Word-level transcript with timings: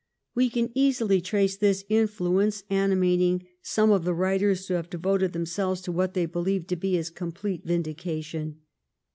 We 0.33 0.49
can 0.49 0.71
easily 0.73 1.21
trace 1.21 1.55
this 1.55 1.85
influence 1.87 2.63
animat 2.71 3.21
ing 3.21 3.45
some 3.61 3.91
of 3.91 4.03
the 4.03 4.15
writers 4.15 4.67
who 4.67 4.73
have 4.73 4.89
devoted 4.89 5.31
themselves 5.33 5.79
to 5.81 5.91
what 5.91 6.15
they 6.15 6.25
believe 6.25 6.65
to 6.69 6.75
be 6.75 6.93
his 6.93 7.11
complete 7.11 7.65
vindication. 7.65 8.61